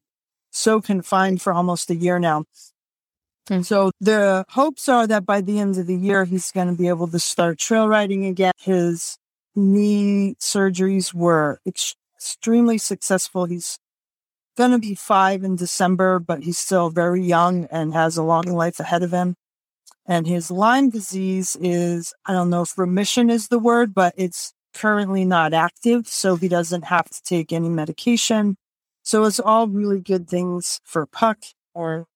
[0.51, 2.45] so confined for almost a year now
[3.53, 6.73] and so the hopes are that by the end of the year, he's going to
[6.73, 8.53] be able to start trail riding again.
[8.59, 9.19] His
[9.55, 13.45] knee surgeries were ex- extremely successful.
[13.45, 13.79] He's
[14.57, 18.45] going to be five in December, but he's still very young and has a long
[18.45, 19.35] life ahead of him.
[20.07, 24.55] And his Lyme disease is, I don't know if remission is the word, but it's
[24.73, 26.09] currently not active.
[26.09, 28.57] So he doesn't have to take any medication.
[29.03, 31.41] So it's all really good things for Puck
[31.75, 32.07] or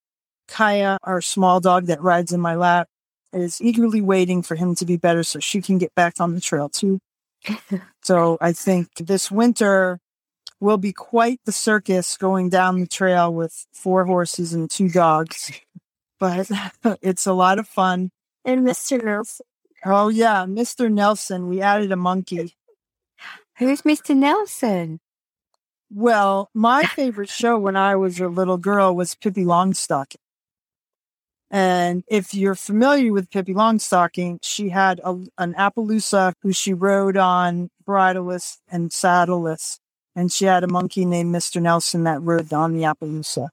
[0.48, 2.88] Kaya, our small dog that rides in my lap,
[3.32, 6.40] is eagerly waiting for him to be better so she can get back on the
[6.40, 6.98] trail too.
[8.02, 10.00] so I think this winter
[10.60, 15.52] will be quite the circus going down the trail with four horses and two dogs.
[16.18, 16.50] But
[17.02, 18.10] it's a lot of fun.
[18.44, 19.02] And Mr.
[19.02, 19.46] Nelson.
[19.84, 20.90] Oh, yeah, Mr.
[20.90, 21.48] Nelson.
[21.48, 22.54] We added a monkey.
[23.58, 24.16] Who's Mr.
[24.16, 25.00] Nelson?
[25.90, 30.16] Well, my favorite show when I was a little girl was Pippi Longstocking.
[31.50, 37.16] And if you're familiar with Pippi Longstocking, she had a, an Appaloosa who she rode
[37.16, 39.78] on bridleless and saddleless.
[40.14, 41.60] And she had a monkey named Mr.
[41.60, 43.48] Nelson that rode on the Appaloosa.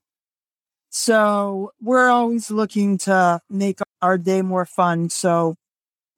[0.89, 5.09] So we're always looking to make our day more fun.
[5.09, 5.55] So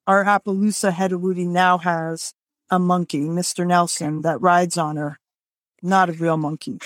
[0.07, 2.33] our Appaloosa Hedawudi now has
[2.69, 3.65] a monkey, Mr.
[3.65, 5.17] Nelson, that rides on her.
[5.81, 6.79] Not a real monkey.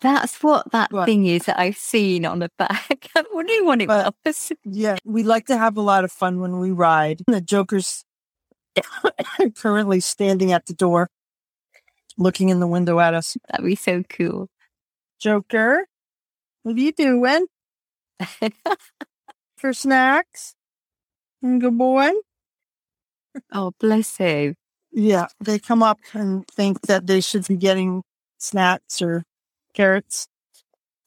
[0.00, 3.08] That's what that but, thing is that I've seen on the back.
[3.16, 4.52] I'm wondering what it but, was.
[4.64, 7.22] Yeah, we like to have a lot of fun when we ride.
[7.26, 8.04] The Joker's
[9.56, 11.08] currently standing at the door,
[12.18, 13.36] looking in the window at us.
[13.48, 14.48] That'd be so cool.
[15.18, 15.86] Joker,
[16.62, 17.46] what are you doing?
[19.56, 20.54] For snacks?
[21.42, 22.10] Good boy.
[23.52, 24.54] Oh, bless you.
[24.92, 28.02] Yeah, they come up and think that they should be getting
[28.38, 29.24] snacks or
[29.76, 30.26] carrots.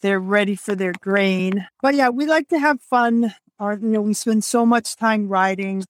[0.02, 1.68] They're ready for their grain.
[1.82, 3.34] But yeah, we like to have fun.
[3.60, 5.84] Our, you know, we spend so much time riding.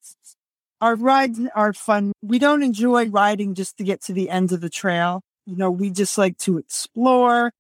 [0.82, 2.14] Our rides are fun.
[2.24, 5.22] We don't enjoy riding just to get to the end of the trail.
[5.46, 7.52] You know, we just like to explore.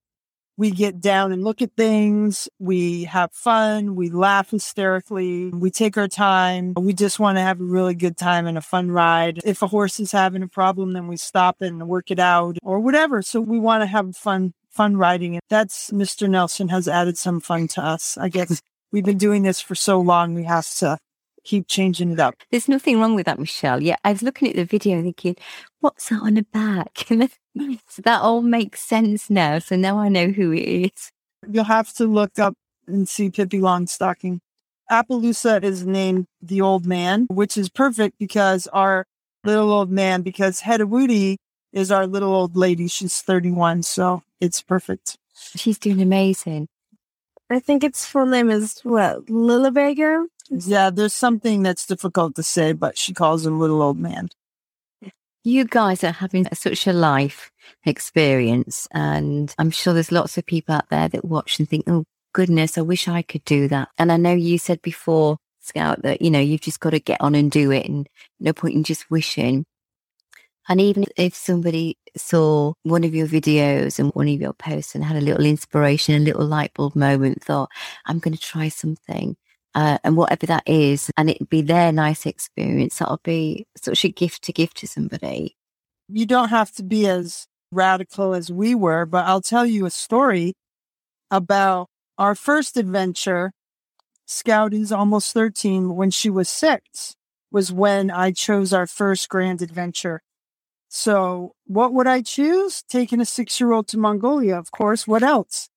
[0.57, 2.49] We get down and look at things.
[2.59, 3.95] We have fun.
[3.95, 5.49] We laugh hysterically.
[5.49, 6.73] We take our time.
[6.75, 9.39] We just want to have a really good time and a fun ride.
[9.45, 12.79] If a horse is having a problem, then we stop and work it out or
[12.81, 13.21] whatever.
[13.21, 15.35] So we want to have fun fun writing.
[15.35, 16.29] And that's Mr.
[16.29, 18.17] Nelson has added some fun to us.
[18.17, 20.97] I guess we've been doing this for so long, we have to
[21.43, 22.35] keep changing it up.
[22.51, 23.81] There's nothing wrong with that, Michelle.
[23.81, 25.35] Yeah, I was looking at the video thinking,
[25.79, 27.05] what's that on the back?
[27.87, 29.59] so that all makes sense now.
[29.59, 31.11] So now I know who it is.
[31.49, 32.53] You'll have to look up
[32.87, 34.39] and see Pippi Longstocking.
[34.91, 39.05] Appaloosa is named the old man, which is perfect because our
[39.43, 41.37] little old man, because Hedawudi
[41.71, 42.87] is our little old lady.
[42.87, 43.83] She's 31.
[43.83, 45.17] So it's perfect.
[45.55, 46.67] She's doing amazing.
[47.49, 50.27] I think its full name is what, Lilla Gubben?
[50.49, 54.29] Yeah, there's something that's difficult to say, but she calls him little old man.
[55.43, 57.51] You guys are having such a life
[57.85, 62.03] experience, and I'm sure there's lots of people out there that watch and think, oh,
[62.33, 63.89] goodness, I wish I could do that.
[63.97, 67.21] And I know you said before, Scout, that, you know, you've just got to get
[67.21, 68.07] on and do it, and
[68.39, 69.65] no point in just wishing.
[70.69, 75.03] And even if somebody saw one of your videos and one of your posts and
[75.03, 77.71] had a little inspiration, a little light bulb moment, thought,
[78.05, 79.35] I'm going to try something.
[79.73, 84.09] Uh, and whatever that is, and it'd be their nice experience, that'll be such a
[84.09, 85.55] gift to give to somebody.
[86.07, 89.91] You don't have to be as radical as we were, but I'll tell you a
[89.91, 90.53] story
[91.31, 93.51] about our first adventure.
[94.25, 95.95] Scout is almost 13.
[95.95, 97.15] When she was six,
[97.51, 100.21] was when I chose our first grand adventure.
[100.89, 102.83] So, what would I choose?
[102.89, 105.07] Taking a six year old to Mongolia, of course.
[105.07, 105.69] What else?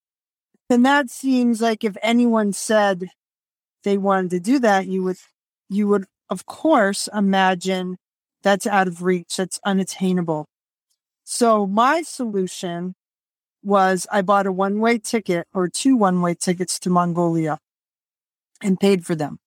[0.69, 3.09] And that seems like if anyone said
[3.83, 5.17] they wanted to do that, you would,
[5.69, 7.97] you would, of course, imagine
[8.41, 10.47] that's out of reach, that's unattainable.
[11.23, 12.95] So, my solution
[13.61, 17.59] was I bought a one way ticket or two one way tickets to Mongolia
[18.63, 19.37] and paid for them.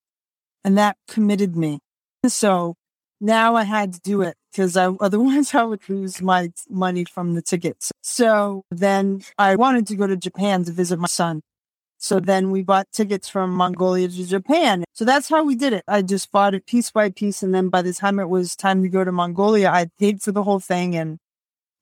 [0.64, 1.80] And that committed me.
[2.26, 2.76] So
[3.20, 7.42] now I had to do it because otherwise I would lose my money from the
[7.42, 7.92] tickets.
[8.02, 11.42] So then I wanted to go to Japan to visit my son.
[11.98, 14.84] So then we bought tickets from Mongolia to Japan.
[14.92, 15.82] So that's how we did it.
[15.88, 17.42] I just bought it piece by piece.
[17.42, 20.30] And then by the time it was time to go to Mongolia, I paid for
[20.30, 21.18] the whole thing and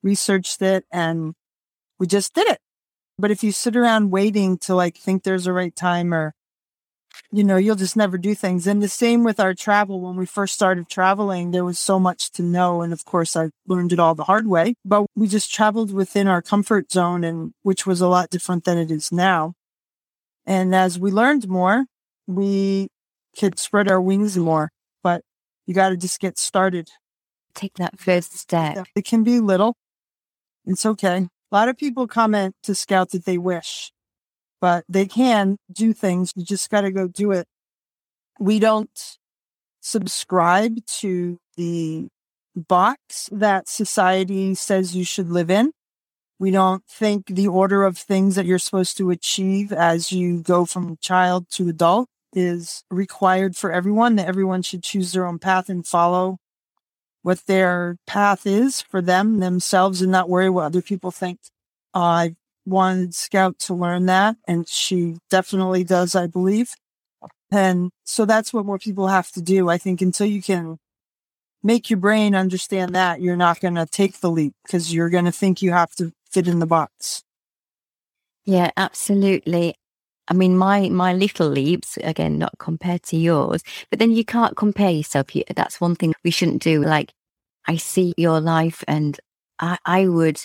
[0.02, 1.34] researched it and
[1.98, 2.58] we just did it.
[3.18, 6.34] But if you sit around waiting to like think there's a right time or
[7.30, 8.66] you know, you'll just never do things.
[8.66, 10.00] And the same with our travel.
[10.00, 12.82] When we first started traveling, there was so much to know.
[12.82, 16.28] And of course, I learned it all the hard way, but we just traveled within
[16.28, 19.54] our comfort zone and which was a lot different than it is now.
[20.46, 21.86] And as we learned more,
[22.26, 22.88] we
[23.38, 24.70] could spread our wings more,
[25.02, 25.22] but
[25.66, 26.90] you got to just get started.
[27.54, 28.86] Take that first step.
[28.94, 29.76] It can be little.
[30.66, 31.28] It's okay.
[31.50, 33.92] A lot of people comment to Scout that they wish
[34.64, 36.32] but they can do things.
[36.34, 37.46] You just got to go do it.
[38.40, 39.18] We don't
[39.82, 42.08] subscribe to the
[42.56, 45.72] box that society says you should live in.
[46.38, 50.64] We don't think the order of things that you're supposed to achieve as you go
[50.64, 55.68] from child to adult is required for everyone, that everyone should choose their own path
[55.68, 56.38] and follow
[57.20, 61.40] what their path is for them, themselves, and not worry what other people think.
[61.94, 66.72] Uh, I've wanted Scout to learn that, and she definitely does, I believe.
[67.50, 69.68] And so that's what more people have to do.
[69.68, 70.78] I think until you can
[71.62, 75.24] make your brain understand that, you're not going to take the leap because you're going
[75.24, 77.22] to think you have to fit in the box.
[78.44, 79.74] Yeah, absolutely.
[80.26, 84.56] I mean, my my little leaps again, not compared to yours, but then you can't
[84.56, 85.34] compare yourself.
[85.36, 86.82] You, that's one thing we shouldn't do.
[86.82, 87.12] Like,
[87.66, 89.18] I see your life, and
[89.58, 90.40] I, I would,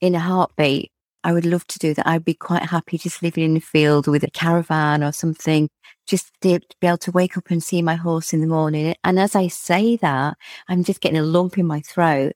[0.00, 0.90] in a heartbeat,
[1.26, 2.06] I would love to do that.
[2.06, 5.68] I'd be quite happy just living in the field with a caravan or something,
[6.06, 8.94] just to be able to wake up and see my horse in the morning.
[9.02, 10.36] And as I say that,
[10.68, 12.34] I'm just getting a lump in my throat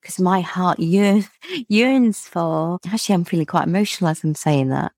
[0.00, 1.28] because my heart yearns,
[1.68, 2.80] yearns for.
[2.84, 4.90] Actually, I'm feeling quite emotional as I'm saying that.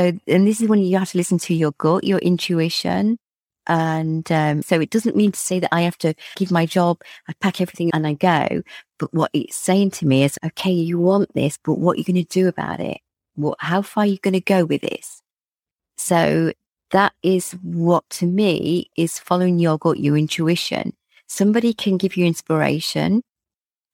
[0.00, 3.18] So, and this is when you have to listen to your gut, your intuition.
[3.66, 7.00] And um, so it doesn't mean to say that I have to give my job,
[7.28, 8.62] I pack everything and I go.
[8.98, 12.04] But what it's saying to me is, okay, you want this, but what are you
[12.04, 12.98] going to do about it?
[13.34, 15.22] What, how far are you going to go with this?
[15.96, 16.52] So
[16.90, 20.92] that is what to me is following your gut, your intuition.
[21.26, 23.22] Somebody can give you inspiration.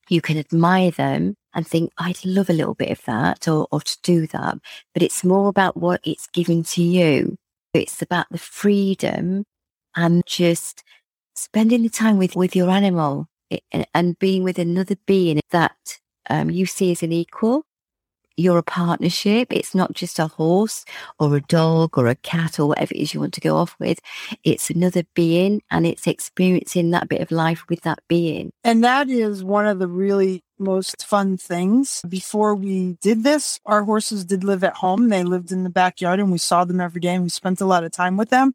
[0.09, 3.81] You can admire them and think, I'd love a little bit of that or, or
[3.81, 4.59] to do that.
[4.93, 7.37] But it's more about what it's giving to you.
[7.73, 9.45] It's about the freedom
[9.97, 10.83] and just
[11.35, 13.29] spending the time with, with your animal
[13.95, 15.99] and being with another being that
[16.29, 17.65] um, you see as an equal.
[18.41, 19.53] You're a partnership.
[19.53, 20.87] It's not just a horse
[21.19, 23.77] or a dog or a cat or whatever it is you want to go off
[23.79, 24.01] with.
[24.45, 28.51] It's another being and it's experiencing that bit of life with that being.
[28.65, 32.01] And that is one of the really most fun things.
[32.09, 35.11] Before we did this, our horses did live at home.
[35.11, 37.67] They lived in the backyard and we saw them every day and we spent a
[37.67, 38.55] lot of time with them,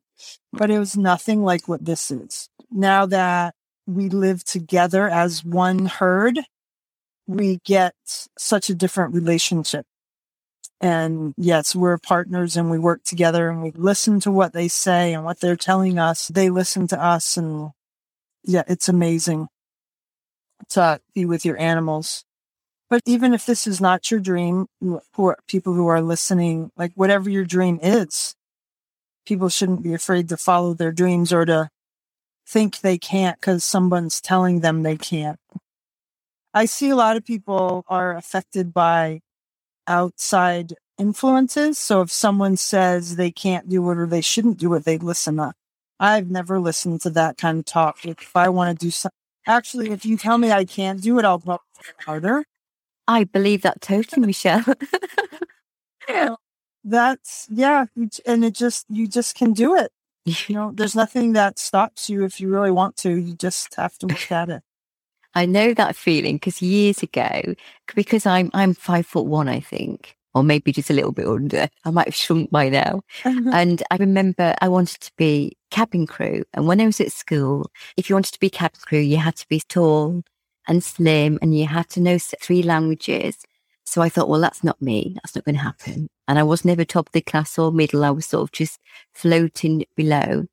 [0.51, 2.49] but it was nothing like what this is.
[2.71, 3.53] Now that
[3.85, 6.39] we live together as one herd,
[7.27, 7.95] we get
[8.37, 9.85] such a different relationship.
[10.81, 15.13] And yes, we're partners and we work together and we listen to what they say
[15.13, 16.27] and what they're telling us.
[16.27, 17.71] They listen to us and
[18.43, 19.47] yeah, it's amazing
[20.69, 22.23] to be with your animals.
[22.89, 24.67] But even if this is not your dream,
[25.11, 28.35] for people who are listening, like whatever your dream is,
[29.25, 31.69] people shouldn't be afraid to follow their dreams or to
[32.47, 35.39] think they can't because someone's telling them they can't.
[36.55, 39.19] I see a lot of people are affected by
[39.87, 41.77] outside influences.
[41.77, 45.37] So if someone says they can't do it or they shouldn't do it, they listen
[45.39, 45.55] up.
[45.99, 48.05] I've never listened to that kind of talk.
[48.05, 49.11] If I want to do something,
[49.45, 51.59] actually, if you tell me I can't do it, I'll go
[52.05, 52.45] harder.
[53.07, 54.63] I believe that totally, Michelle.
[56.85, 57.85] That's yeah,
[58.25, 59.91] and it just you just can do it.
[60.25, 63.09] You know, there's nothing that stops you if you really want to.
[63.11, 64.63] You just have to look at it.
[65.35, 67.55] I know that feeling because years ago,
[67.93, 71.69] because I'm I'm five foot one, I think, or maybe just a little bit under.
[71.85, 73.01] I might have shrunk by now.
[73.23, 73.51] Uh-huh.
[73.53, 76.43] And I remember I wanted to be cabin crew.
[76.53, 79.35] And when I was at school, if you wanted to be cabin crew, you had
[79.37, 80.23] to be tall
[80.67, 83.37] and slim and you had to know three languages.
[83.85, 85.13] So I thought, well, that's not me.
[85.15, 86.07] That's not going to happen.
[86.27, 88.03] And I was never top of the class or middle.
[88.03, 88.79] I was sort of just
[89.13, 90.47] floating below.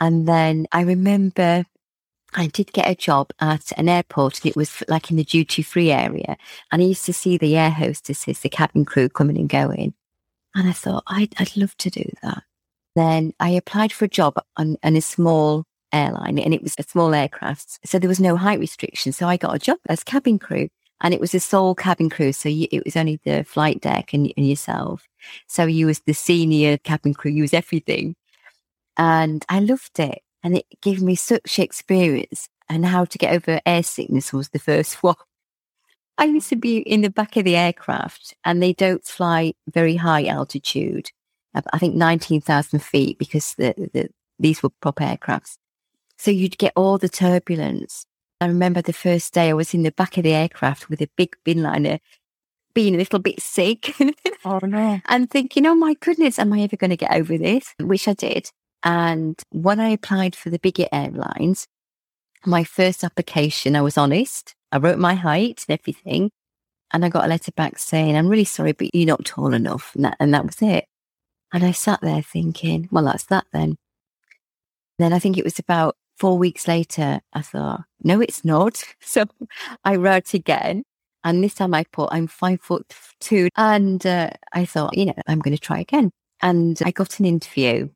[0.00, 1.64] And then I remember
[2.34, 5.62] I did get a job at an airport and it was like in the duty
[5.62, 6.36] free area.
[6.70, 9.94] And I used to see the air hostesses, the cabin crew coming and going.
[10.54, 12.42] And I thought, I'd, I'd love to do that.
[12.94, 16.82] Then I applied for a job on, on a small airline and it was a
[16.82, 17.78] small aircraft.
[17.84, 19.12] So there was no height restriction.
[19.12, 20.68] So I got a job as cabin crew
[21.00, 22.32] and it was a sole cabin crew.
[22.32, 25.08] So you, it was only the flight deck and, and yourself.
[25.46, 28.16] So you was the senior cabin crew, you was everything.
[28.96, 30.22] And I loved it.
[30.42, 32.48] And it gave me such experience.
[32.70, 35.16] And how to get over air sickness was the first one.
[36.18, 39.96] I used to be in the back of the aircraft and they don't fly very
[39.96, 41.10] high altitude.
[41.72, 44.08] I think 19,000 feet because the, the,
[44.38, 45.56] these were prop aircrafts.
[46.16, 48.04] So you'd get all the turbulence.
[48.40, 51.08] I remember the first day I was in the back of the aircraft with a
[51.16, 51.98] big bin liner,
[52.74, 53.94] being a little bit sick.
[54.44, 55.00] oh no.
[55.06, 57.74] And thinking, oh my goodness, am I ever going to get over this?
[57.80, 58.50] Which I did.
[58.82, 61.66] And when I applied for the bigger airlines,
[62.46, 64.54] my first application, I was honest.
[64.70, 66.30] I wrote my height and everything.
[66.92, 69.94] And I got a letter back saying, I'm really sorry, but you're not tall enough.
[69.94, 70.86] And that, and that was it.
[71.52, 73.76] And I sat there thinking, well, that's that then.
[74.98, 78.82] Then I think it was about four weeks later, I thought, no, it's not.
[79.00, 79.24] So
[79.84, 80.82] I wrote again.
[81.24, 83.48] And this time I put, I'm five foot two.
[83.56, 86.10] And uh, I thought, you know, I'm going to try again.
[86.40, 87.88] And I got an interview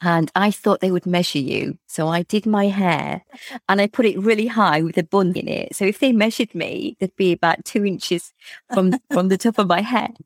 [0.00, 1.78] and I thought they would measure you.
[1.86, 3.24] So I did my hair
[3.68, 5.74] and I put it really high with a bun in it.
[5.74, 8.32] So if they measured me, they'd be about two inches
[8.72, 10.16] from, from the top of my head.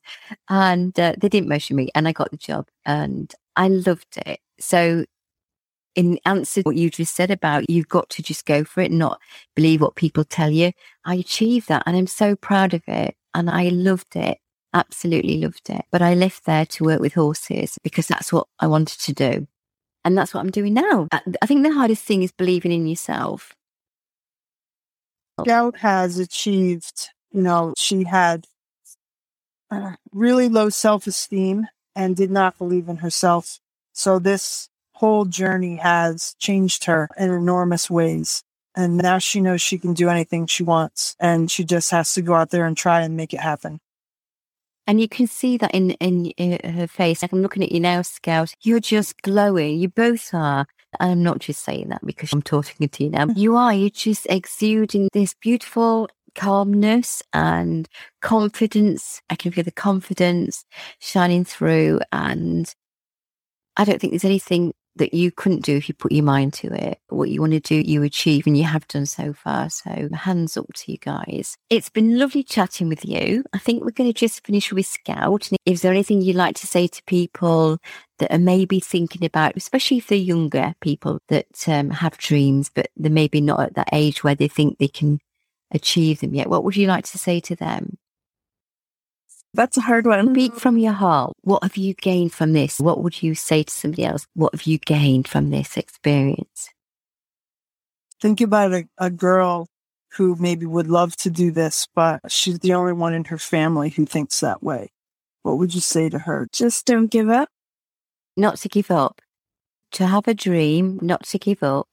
[0.48, 4.40] And uh, they didn't measure me and I got the job and I loved it.
[4.58, 5.04] So
[5.94, 8.90] in answer to what you just said about you've got to just go for it,
[8.90, 9.20] not
[9.54, 10.72] believe what people tell you.
[11.04, 13.14] I achieved that and I'm so proud of it.
[13.34, 14.38] And I loved it.
[14.74, 15.84] Absolutely loved it.
[15.92, 19.46] But I left there to work with horses because that's what I wanted to do.
[20.04, 21.08] And that's what I'm doing now.
[21.12, 23.54] I think the hardest thing is believing in yourself.
[25.40, 28.46] Scout has achieved, you know, she had
[29.70, 33.60] uh, really low self esteem and did not believe in herself.
[33.92, 38.42] So this whole journey has changed her in enormous ways.
[38.74, 42.22] And now she knows she can do anything she wants and she just has to
[42.22, 43.80] go out there and try and make it happen.
[44.88, 47.20] And you can see that in, in, in uh, her face.
[47.20, 48.54] Like I'm looking at you now, Scout.
[48.62, 49.78] You're just glowing.
[49.78, 50.66] You both are.
[50.98, 53.26] I'm not just saying that because I'm talking to you now.
[53.26, 53.36] Mm.
[53.36, 53.74] You are.
[53.74, 57.86] You're just exuding this beautiful calmness and
[58.22, 59.20] confidence.
[59.28, 60.64] I can feel the confidence
[61.00, 62.00] shining through.
[62.10, 62.72] And
[63.76, 66.72] I don't think there's anything that you couldn't do if you put your mind to
[66.72, 67.00] it.
[67.08, 69.70] What you want to do, you achieve, and you have done so far.
[69.70, 71.56] So hands up to you guys.
[71.70, 73.44] It's been lovely chatting with you.
[73.52, 75.48] I think we're going to just finish with Scout.
[75.64, 77.78] Is there anything you'd like to say to people
[78.18, 82.88] that are maybe thinking about, especially if they're younger people that um, have dreams, but
[82.96, 85.20] they're maybe not at that age where they think they can
[85.70, 86.48] achieve them yet?
[86.48, 87.97] What would you like to say to them?
[89.58, 90.32] That's a hard one.
[90.34, 91.32] Speak from your heart.
[91.40, 92.78] What have you gained from this?
[92.78, 94.24] What would you say to somebody else?
[94.34, 96.70] What have you gained from this experience?
[98.22, 99.66] Think about a, a girl
[100.12, 103.90] who maybe would love to do this, but she's the only one in her family
[103.90, 104.90] who thinks that way.
[105.42, 106.46] What would you say to her?
[106.52, 107.48] Just don't give up.
[108.36, 109.20] Not to give up.
[109.90, 111.88] To have a dream, not to give up.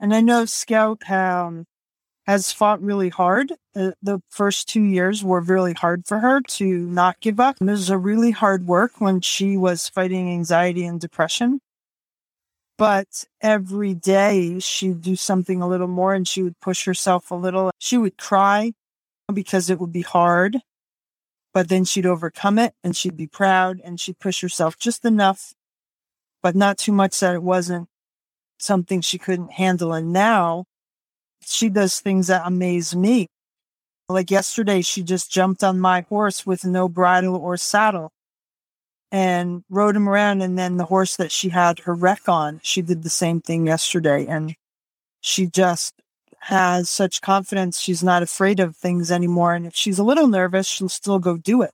[0.00, 1.66] And I know Scout um,
[2.26, 3.52] has fought really hard.
[3.74, 7.56] Uh, the first two years were really hard for her to not give up.
[7.60, 11.60] It was a really hard work when she was fighting anxiety and depression.
[12.78, 17.34] But every day she'd do something a little more and she would push herself a
[17.34, 17.70] little.
[17.78, 18.72] She would cry
[19.32, 20.58] because it would be hard,
[21.52, 25.54] but then she'd overcome it and she'd be proud and she'd push herself just enough,
[26.42, 27.88] but not too much that it wasn't
[28.58, 29.92] something she couldn't handle.
[29.92, 30.64] And now
[31.46, 33.28] she does things that amaze me.
[34.08, 38.12] Like yesterday, she just jumped on my horse with no bridle or saddle
[39.10, 40.42] and rode him around.
[40.42, 43.66] And then the horse that she had her wreck on, she did the same thing
[43.66, 44.26] yesterday.
[44.26, 44.54] And
[45.20, 45.94] she just
[46.40, 47.78] has such confidence.
[47.78, 49.54] She's not afraid of things anymore.
[49.54, 51.72] And if she's a little nervous, she'll still go do it.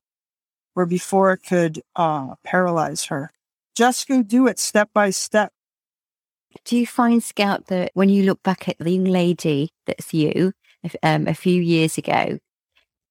[0.75, 3.33] Where before it could uh, paralyze her.
[3.75, 5.53] Just go do it step by step.
[6.65, 10.53] Do you find, Scout, that when you look back at the young lady that's you
[11.03, 12.39] um, a few years ago,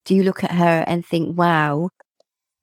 [0.06, 1.90] do you look at her and think, wow,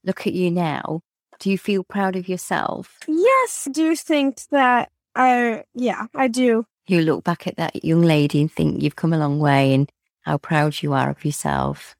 [0.04, 1.00] look at you now?
[1.40, 2.98] Do you feel proud of yourself?
[3.06, 6.64] Yes, do you think that I, yeah, I do.
[6.86, 9.90] You look back at that young lady and think you've come a long way and
[10.22, 11.94] how proud you are of yourself.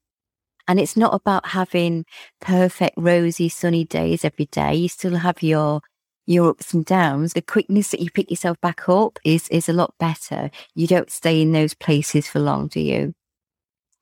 [0.67, 2.05] And it's not about having
[2.41, 4.75] perfect, rosy, sunny days every day.
[4.75, 5.81] You still have your
[6.27, 7.33] your ups and downs.
[7.33, 10.51] The quickness that you pick yourself back up is is a lot better.
[10.75, 13.15] You don't stay in those places for long, do you?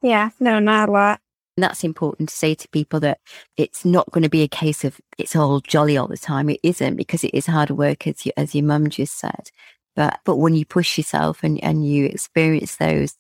[0.03, 1.21] Yeah, no, not a lot.
[1.57, 3.19] And that's important to say to people that
[3.57, 6.49] it's not going to be a case of it's all jolly all the time.
[6.49, 9.51] It isn't because it is hard work, as you, as your mum just said.
[9.95, 13.15] But but when you push yourself and, and you experience those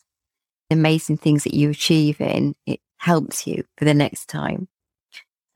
[0.70, 4.68] amazing things that you achieve in, it helps you for the next time.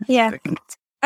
[0.07, 0.33] Yeah.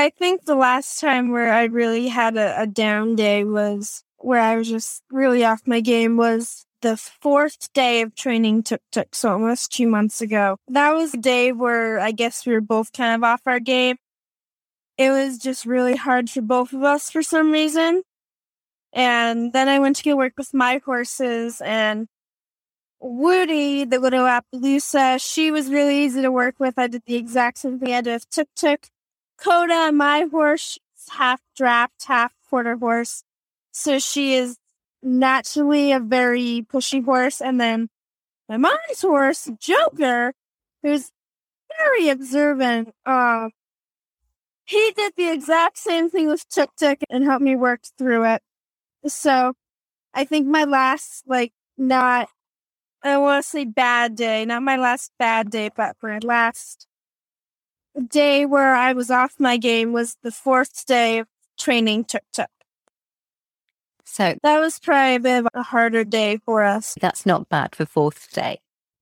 [0.00, 4.40] I think the last time where I really had a, a down day was where
[4.40, 9.14] I was just really off my game was the fourth day of training tuk tuk,
[9.14, 10.56] so almost two months ago.
[10.68, 13.96] That was a day where I guess we were both kind of off our game.
[14.96, 18.02] It was just really hard for both of us for some reason.
[18.94, 22.08] And then I went to go work with my horses and
[23.00, 26.78] Woody, the little Appaloosa, she was really easy to work with.
[26.78, 28.88] I did the exact same thing I did with Tuk Tuk.
[29.42, 30.78] Coda, my horse,
[31.10, 33.24] half draft, half quarter horse.
[33.72, 34.58] So she is
[35.02, 37.40] naturally a very pushy horse.
[37.40, 37.88] And then
[38.48, 40.34] my mom's horse, Joker,
[40.82, 41.10] who's
[41.78, 43.48] very observant, uh,
[44.64, 48.42] he did the exact same thing with Tuk Tuk and helped me work through it.
[49.06, 49.54] So
[50.14, 52.28] I think my last, like, not,
[53.02, 56.86] I want to say bad day, not my last bad day, but my last
[58.08, 61.26] day where I was off my game was the fourth day of
[61.58, 62.50] training Tuk Tuk.
[64.04, 66.96] So that was probably a bit of a harder day for us.
[67.00, 68.60] That's not bad for fourth day.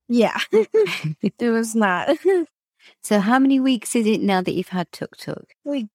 [0.09, 2.19] Yeah, it was not.
[3.03, 5.55] so how many weeks is it now that you've had Tuk Tuk?
[5.65, 5.89] We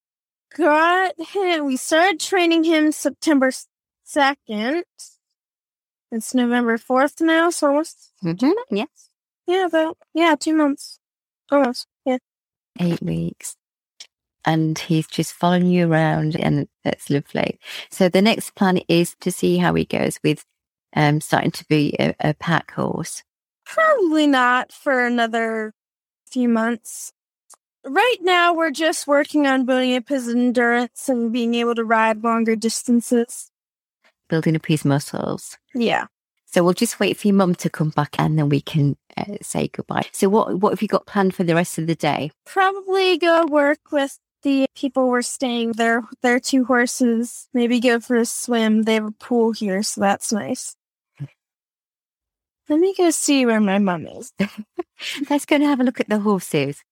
[0.56, 3.50] got him, we started training him September
[4.06, 4.82] 2nd.
[6.10, 8.12] It's November 4th now, so almost.
[8.24, 8.52] Mm-hmm.
[8.70, 9.10] Yes.
[9.46, 10.98] Yeah, about, yeah, two months.
[11.50, 11.86] Almost.
[12.80, 13.56] Eight weeks.
[14.44, 17.58] And he's just following you around, and that's lovely.
[17.90, 20.44] So the next plan is to see how he goes with
[20.94, 23.22] um, starting to be a, a pack horse.
[23.64, 25.72] Probably not for another
[26.26, 27.12] few months.
[27.86, 32.22] Right now, we're just working on building up his endurance and being able to ride
[32.22, 33.50] longer distances
[34.28, 35.58] building up his muscles.
[35.74, 36.06] Yeah.
[36.54, 39.38] So we'll just wait for your mum to come back and then we can uh,
[39.42, 40.04] say goodbye.
[40.12, 42.30] So what what have you got planned for the rest of the day?
[42.46, 47.48] Probably go work with the people we're staying their their two horses.
[47.52, 48.82] Maybe go for a swim.
[48.82, 50.76] They have a pool here, so that's nice.
[52.68, 54.32] Let me go see where my mum is.
[55.28, 56.84] Let's go and have a look at the horses.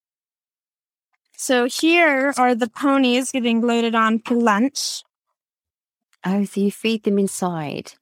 [1.37, 5.05] So here are the ponies getting loaded on for lunch.
[6.27, 7.93] Oh, so you feed them inside.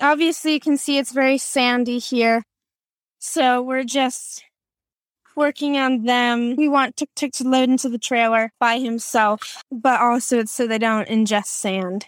[0.00, 2.42] Obviously, you can see it's very sandy here.
[3.18, 4.44] So we're just
[5.36, 6.56] working on them.
[6.56, 10.66] We want Tuk Tuk to load into the trailer by himself, but also it's so
[10.66, 12.06] they don't ingest sand.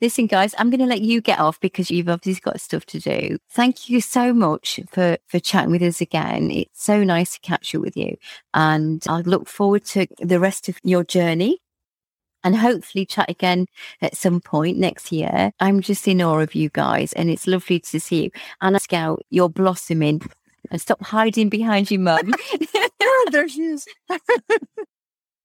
[0.00, 3.00] Listen, guys, I'm going to let you get off because you've obviously got stuff to
[3.00, 3.38] do.
[3.50, 6.52] Thank you so much for, for chatting with us again.
[6.52, 8.16] It's so nice to catch up with you.
[8.54, 11.58] And I look forward to the rest of your journey
[12.48, 13.66] and hopefully chat again
[14.00, 15.52] at some point next year.
[15.60, 18.30] I'm just in awe of you guys and it's lovely to see you.
[18.62, 20.22] Anna Scout, you're blossoming
[20.70, 22.32] and stop hiding behind your mum.
[23.30, 23.86] there she is.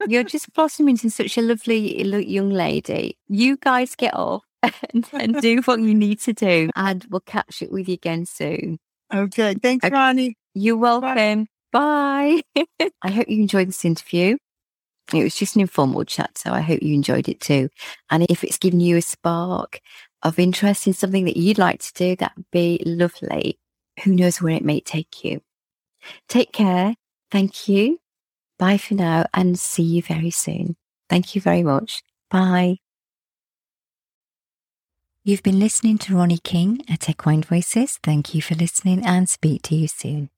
[0.07, 3.17] you're just blossoming into such a lovely young lady.
[3.27, 4.45] You guys get off
[4.93, 8.25] and, and do what you need to do and we'll catch up with you again
[8.25, 8.79] soon.
[9.13, 9.55] Okay.
[9.55, 9.93] Thanks, okay.
[9.93, 10.37] Ronnie.
[10.53, 11.47] You're welcome.
[11.73, 12.43] Bye.
[12.55, 12.87] Bye.
[13.01, 14.37] I hope you enjoyed this interview.
[15.13, 17.69] It was just an informal chat, so I hope you enjoyed it too.
[18.09, 19.79] And if it's given you a spark
[20.23, 23.59] of interest in something that you'd like to do, that'd be lovely.
[24.03, 25.41] Who knows where it may take you.
[26.29, 26.95] Take care.
[27.31, 27.99] Thank you.
[28.57, 30.77] Bye for now and see you very soon.
[31.09, 32.01] Thank you very much.
[32.29, 32.77] Bye.
[35.25, 37.97] You've been listening to Ronnie King at Equine Voices.
[38.03, 40.29] Thank you for listening and speak to you soon.